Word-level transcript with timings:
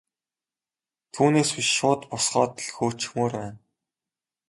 Түүнээс 1.13 1.49
биш 1.55 1.69
шууд 1.77 2.01
босгоод 2.11 2.53
л 2.63 2.67
хөөчихмөөр 2.75 3.33
байна. 3.39 3.57